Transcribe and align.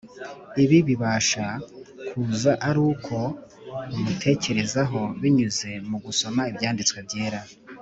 Ibi 0.63 0.77
bibasha 0.87 1.45
kuza 2.09 2.51
ari 2.67 2.81
uko 2.91 3.15
umutekerezaho, 3.95 5.01
binyuze 5.21 5.69
mu 5.89 5.97
gusoma 6.05 6.41
Ibyanditswe 6.51 6.99
Byera, 7.07 7.41